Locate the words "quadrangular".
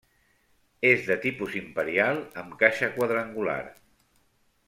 2.97-3.61